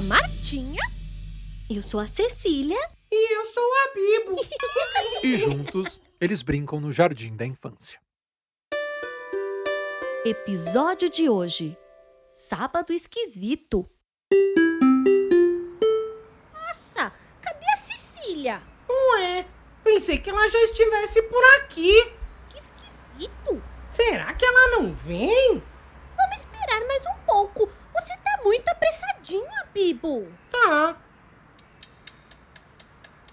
[0.00, 0.80] a Martinha.
[1.68, 2.78] Eu sou a Cecília.
[3.12, 4.40] E eu sou a Bibo.
[5.22, 8.00] E juntos eles brincam no jardim da infância.
[10.24, 11.76] Episódio de hoje:
[12.30, 13.86] Sábado Esquisito.
[16.50, 17.12] Nossa,
[17.42, 18.62] cadê a Cecília?
[18.88, 19.46] Ué,
[19.84, 21.92] pensei que ela já estivesse por aqui.
[22.48, 23.62] Que esquisito.
[23.86, 25.62] Será que ela não vem?
[26.16, 27.66] Vamos esperar mais um pouco.
[27.92, 28.70] Você tá muito
[29.72, 30.26] Bibo.
[30.50, 30.96] Tá.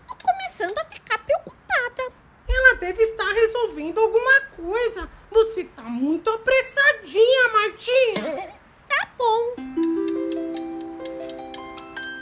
[0.07, 2.11] Tô começando a ficar preocupada.
[2.47, 5.09] Ela deve estar resolvendo alguma coisa.
[5.31, 8.57] Você tá muito apressadinha, Martinha.
[8.87, 9.53] Tá bom.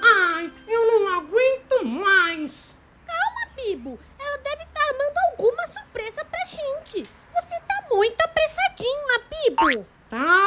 [0.04, 2.76] Ai, eu não aguento mais.
[3.06, 4.00] Calma, Bibo.
[4.18, 7.08] Ela deve estar armando alguma surpresa pra gente.
[7.34, 9.86] Você tá muito apressadinha, Bibo.
[10.10, 10.45] Tá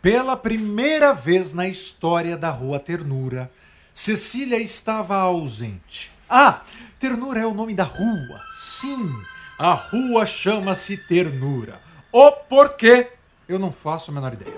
[0.00, 3.50] Pela primeira vez na história da Rua Ternura,
[3.92, 6.12] Cecília estava ausente.
[6.30, 6.62] Ah,
[7.00, 8.40] Ternura é o nome da rua.
[8.52, 9.10] Sim,
[9.58, 11.80] a rua chama-se Ternura.
[12.12, 13.10] O porquê?
[13.48, 14.54] Eu não faço a menor ideia.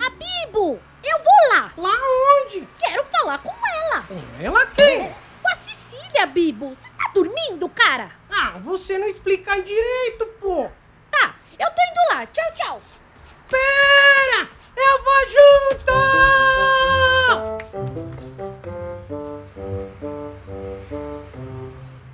[0.00, 1.72] A Bibo, eu vou lá.
[1.76, 1.94] Lá
[2.40, 2.66] onde?
[2.78, 4.02] Quero falar com ela.
[4.04, 5.14] Com ela quem?
[5.42, 6.70] Com a Cecília, Bibo.
[6.70, 8.10] Você tá dormindo, cara?
[8.30, 10.70] Ah, você não explica direito, pô.
[11.10, 12.26] Tá, eu tô indo lá.
[12.26, 12.82] Tchau, tchau.
[13.48, 14.50] Pera!
[14.76, 15.92] Eu vou junto!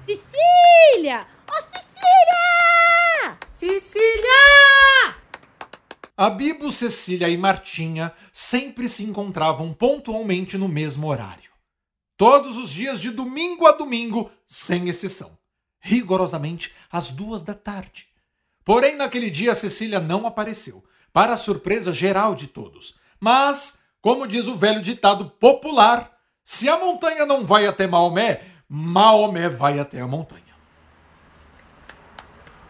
[0.07, 1.27] Cecília!
[1.49, 3.39] Ô, Cecília!
[3.47, 5.17] Cecília!
[6.17, 11.51] A Bibo, Cecília e Martinha sempre se encontravam pontualmente no mesmo horário.
[12.17, 15.37] Todos os dias de domingo a domingo, sem exceção.
[15.81, 18.07] Rigorosamente às duas da tarde.
[18.65, 22.97] Porém, naquele dia, Cecília não apareceu, para a surpresa geral de todos.
[23.21, 26.11] Mas, como diz o velho ditado popular,
[26.43, 30.43] se a montanha não vai até Maomé, Maomé vai até a montanha.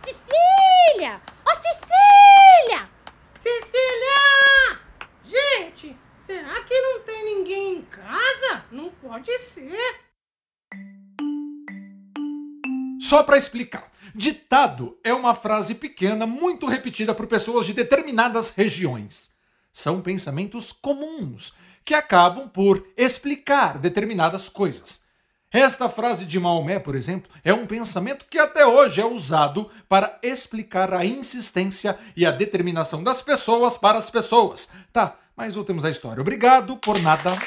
[0.05, 1.21] Cecília!
[1.47, 2.89] Ô, Cecília!
[3.35, 4.81] Cecília!
[5.25, 8.65] Gente, será que não tem ninguém em casa?
[8.71, 9.79] Não pode ser.
[13.01, 19.31] Só para explicar, ditado é uma frase pequena muito repetida por pessoas de determinadas regiões.
[19.73, 25.03] São pensamentos comuns que acabam por explicar determinadas coisas.
[25.53, 30.19] Esta frase de Maomé, por exemplo, é um pensamento que até hoje é usado para
[30.23, 34.71] explicar a insistência e a determinação das pessoas para as pessoas.
[34.91, 36.23] Tá, mas voltemos à história.
[36.23, 37.39] Obrigado por nada.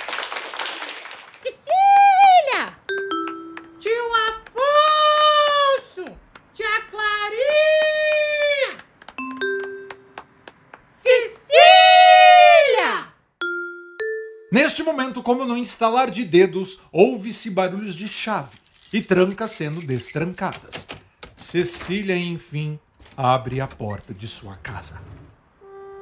[14.95, 18.57] Momento, como no instalar de dedos, ouve-se barulhos de chave
[18.93, 20.87] e trancas sendo destrancadas.
[21.35, 22.79] Cecília, enfim,
[23.17, 25.01] abre a porta de sua casa.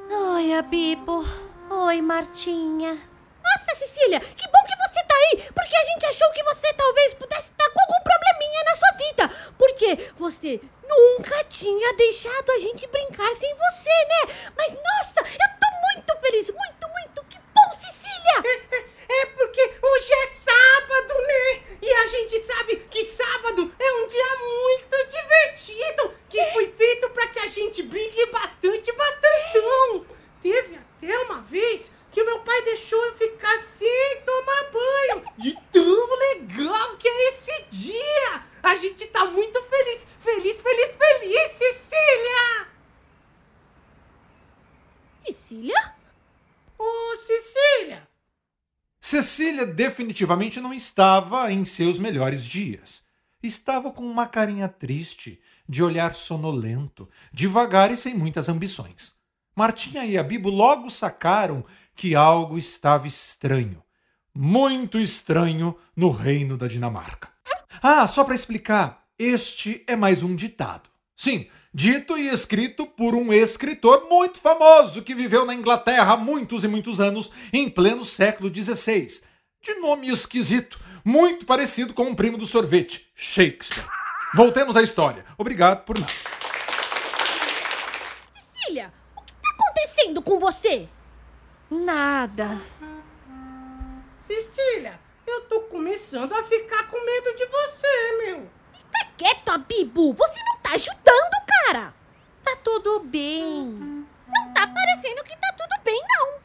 [0.08, 1.24] Oi, a Bibo.
[1.68, 2.96] Oi, Martinha.
[3.42, 7.14] Nossa, Cecília, que bom que você tá aí, porque a gente achou que você talvez
[7.14, 12.86] pudesse estar com algum probleminha na sua vida, porque você nunca tinha deixado a gente
[12.86, 14.52] brincar sem você, né?
[14.56, 18.04] Mas nossa, eu tô muito feliz, muito, muito, que bom, Cecília!
[18.70, 21.62] É, é porque hoje é sábado, né?
[21.82, 27.26] E a gente sabe que sábado é um dia muito divertido, que foi feito para
[27.28, 30.06] que a gente brinque bastante, bastantão.
[30.42, 35.24] Teve até uma vez que o meu pai deixou eu ficar sem tomar banho.
[35.36, 38.42] De tão legal que é esse dia.
[38.62, 42.68] A gente tá muito feliz, feliz, feliz, feliz, Cecília.
[45.24, 45.94] Cecília?
[46.78, 48.08] Ô, Cecília.
[49.00, 53.06] Cecília definitivamente não estava em seus melhores dias.
[53.42, 59.14] Estava com uma carinha triste, de olhar sonolento, devagar e sem muitas ambições.
[59.56, 63.82] Martinha e a Bibo logo sacaram que algo estava estranho,
[64.34, 67.32] muito estranho no reino da Dinamarca.
[67.82, 70.90] Ah, só para explicar, este é mais um ditado.
[71.14, 76.64] Sim, dito e escrito por um escritor muito famoso que viveu na Inglaterra há muitos
[76.64, 79.06] e muitos anos, em pleno século XVI.
[79.62, 83.86] De nome esquisito, muito parecido com um primo do sorvete, Shakespeare.
[84.34, 85.24] Voltemos à história.
[85.38, 86.12] Obrigado por nada.
[88.34, 90.88] Cecília, o que tá acontecendo com você?
[91.70, 92.60] Nada.
[94.10, 98.63] Cecília, eu tô começando a ficar com medo de você, meu.
[99.16, 101.94] Quieto, Bibu, você não tá ajudando, cara.
[102.42, 103.64] Tá tudo bem.
[103.64, 106.40] Não tá parecendo que tá tudo bem, não.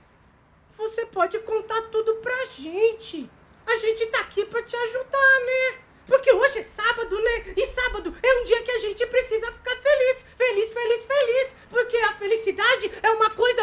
[0.78, 3.28] Você pode contar tudo pra gente.
[3.66, 5.80] A gente tá aqui pra te ajudar, né?
[6.06, 7.54] Porque hoje é sábado, né?
[7.58, 10.26] E sábado é um dia que a gente precisa ficar feliz.
[10.38, 11.56] Feliz, feliz, feliz.
[11.72, 13.59] Porque a felicidade é uma coisa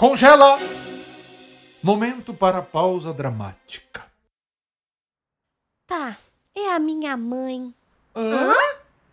[0.00, 0.58] Congela!
[1.82, 4.10] Momento para a pausa dramática.
[5.86, 6.16] Tá,
[6.54, 7.74] é a minha mãe.
[8.16, 8.54] Hã?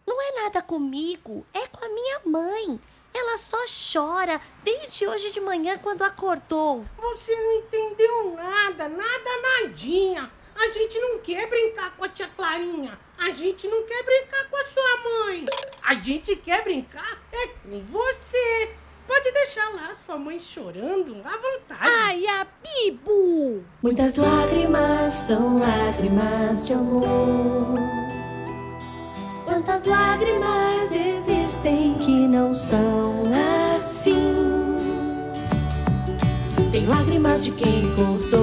[0.07, 2.79] Não é nada comigo, é com a minha mãe.
[3.13, 6.85] Ela só chora desde hoje de manhã quando acordou.
[6.97, 10.31] Você não entendeu nada, nada, nadinha.
[10.55, 12.97] A gente não quer brincar com a tia Clarinha.
[13.17, 15.47] A gente não quer brincar com a sua mãe.
[15.81, 18.76] A gente quer brincar é com você.
[19.47, 21.79] Deixar lá sua mãe chorando à vontade.
[21.79, 23.63] Ai, a Bibu!
[23.81, 27.79] Muitas lágrimas são lágrimas de amor.
[29.45, 33.23] Quantas lágrimas existem que não são
[33.77, 34.35] assim?
[36.69, 38.36] Tem lágrimas de quem cortou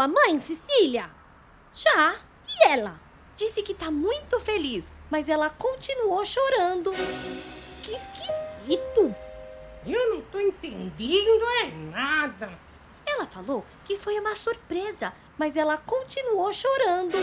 [0.00, 1.10] a mãe, Cecília?
[1.74, 2.16] Já.
[2.48, 3.00] E ela?
[3.36, 6.92] Disse que tá muito feliz, mas ela continuou chorando.
[7.82, 9.14] Que esquisito.
[9.86, 12.50] Eu não tô entendendo é nada.
[13.06, 17.16] Ela falou que foi uma surpresa, mas ela continuou chorando.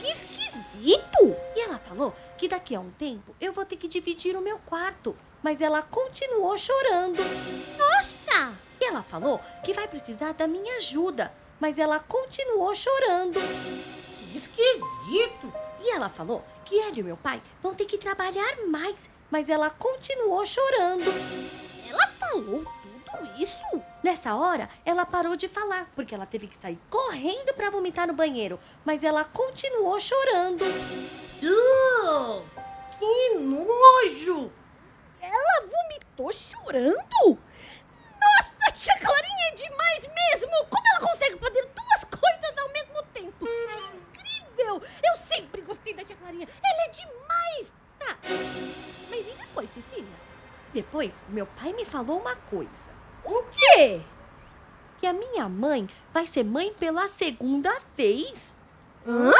[0.00, 1.36] Que esquisito.
[1.56, 4.58] E ela falou que daqui a um tempo eu vou ter que dividir o meu
[4.60, 7.20] quarto, mas ela continuou chorando.
[7.76, 8.54] Nossa!
[8.80, 13.40] E ela falou que vai precisar da minha ajuda, mas ela continuou chorando.
[14.18, 15.52] Que esquisito.
[15.80, 19.48] E ela falou que ela e o meu pai vão ter que trabalhar mais, mas
[19.48, 21.10] ela continuou chorando.
[21.88, 22.64] Ela falou
[23.04, 23.82] tudo isso?
[24.02, 28.14] Nessa hora, ela parou de falar, porque ela teve que sair correndo para vomitar no
[28.14, 30.64] banheiro, mas ela continuou chorando.
[31.42, 32.44] Uh,
[32.98, 34.50] que nojo.
[35.20, 37.38] Ela vomitou chorando?
[38.20, 39.13] Nossa, tia Clarinha
[39.54, 40.66] é demais mesmo!
[40.68, 43.46] Como ela consegue fazer duas coisas ao mesmo tempo?
[43.46, 44.82] É incrível!
[45.02, 46.48] Eu sempre gostei da tia Clarinha.
[46.62, 48.18] Ela é demais, tá?
[49.08, 50.24] Mas e depois, Cecília?
[50.72, 52.90] Depois, o meu pai me falou uma coisa:
[53.24, 54.02] O quê?
[54.98, 58.56] que a minha mãe vai ser mãe pela segunda vez.
[59.06, 59.32] Hã?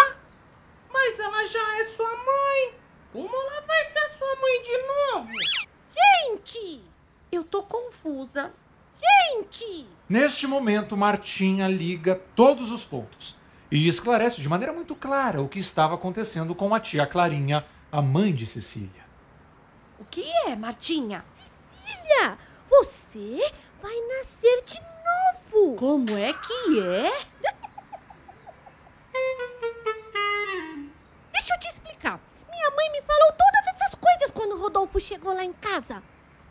[0.92, 2.75] Mas ela já é sua mãe.
[3.12, 5.33] Como ela vai ser sua mãe de novo?
[5.97, 6.85] Gente!
[7.33, 8.52] Eu tô confusa.
[8.94, 9.88] Gente!
[10.08, 13.37] Neste momento, Martinha liga todos os pontos
[13.70, 18.02] e esclarece de maneira muito clara o que estava acontecendo com a tia Clarinha, a
[18.02, 19.02] mãe de Cecília.
[19.99, 21.25] O que é, Martinha?
[21.32, 22.37] Cecília,
[22.68, 23.50] você
[23.82, 25.76] vai nascer de novo!
[25.76, 27.11] Como é que é?
[31.32, 32.20] Deixa eu te explicar.
[32.50, 36.02] Minha mãe me falou todas essas coisas quando o Rodolfo chegou lá em casa.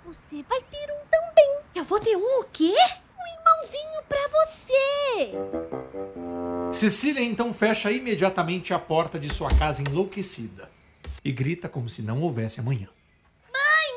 [0.06, 1.60] Você vai ter um também.
[1.76, 2.74] Eu vou ter um o quê?
[6.74, 10.72] Cecília então fecha imediatamente a porta de sua casa enlouquecida
[11.24, 12.90] e grita como se não houvesse amanhã.
[13.52, 13.90] Mãe,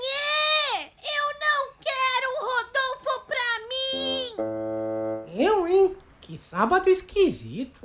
[0.99, 5.43] eu não quero o Rodolfo pra mim!
[5.43, 5.97] Eu, hein?
[6.21, 7.81] Que sábado esquisito!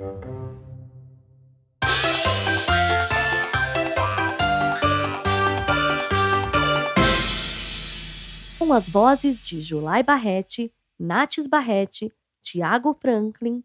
[8.58, 12.12] Com as vozes de Julai Barrete, Natis Barrete,
[12.42, 13.64] Tiago Franklin,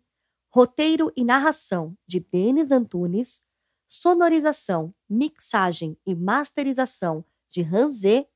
[0.50, 3.44] roteiro e narração de Denis Antunes,
[3.88, 8.28] sonorização, mixagem e masterização de Ranzé,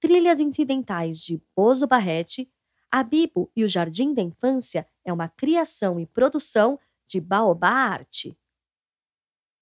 [0.00, 2.50] trilhas incidentais de Bozo Barrete,
[2.90, 8.36] a Bibo e o Jardim da Infância é uma criação e produção de Baobá Arte.